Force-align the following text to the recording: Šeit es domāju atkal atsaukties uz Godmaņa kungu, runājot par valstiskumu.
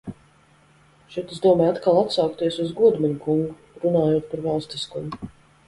Šeit 1.15 1.33
es 1.35 1.41
domāju 1.43 1.73
atkal 1.75 1.99
atsaukties 1.99 2.59
uz 2.65 2.73
Godmaņa 2.81 3.21
kungu, 3.29 3.55
runājot 3.87 4.29
par 4.35 4.45
valstiskumu. 4.51 5.33